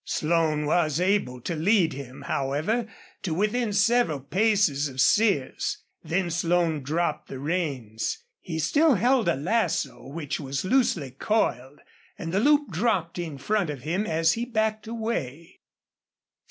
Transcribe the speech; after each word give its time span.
Slone 0.03 0.65
was 0.65 0.99
able 0.99 1.39
to 1.41 1.55
lead 1.55 1.93
him, 1.93 2.23
however, 2.23 2.87
to 3.21 3.35
within 3.35 3.71
several 3.71 4.19
paces 4.19 4.87
of 4.87 4.99
Sears. 4.99 5.77
Then 6.03 6.31
Slone 6.31 6.81
dropped 6.81 7.27
the 7.29 7.37
reins. 7.37 8.17
He 8.39 8.57
still 8.57 8.95
held 8.95 9.27
a 9.29 9.35
lasso 9.35 10.07
which 10.07 10.39
was 10.39 10.65
loosely 10.65 11.11
coiled, 11.11 11.81
and 12.17 12.33
the 12.33 12.39
loop 12.39 12.71
dropped 12.71 13.19
in 13.19 13.37
front 13.37 13.69
of 13.69 13.83
him 13.83 14.07
as 14.07 14.33
he 14.33 14.43
backed 14.43 14.87
away. 14.87 15.59